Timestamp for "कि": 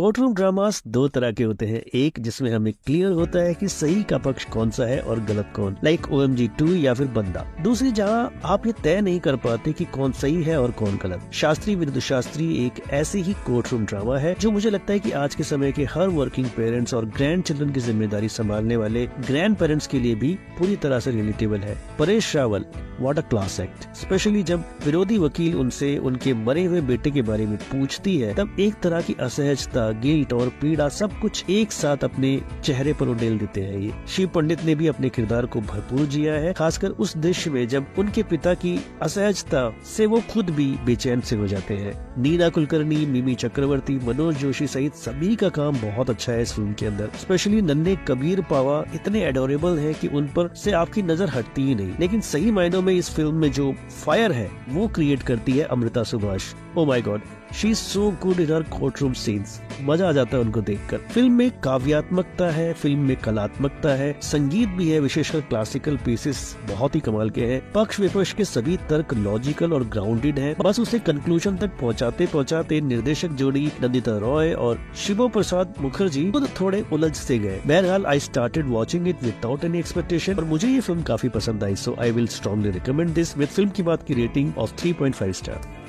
3.54-3.66, 9.72-9.84, 14.98-15.10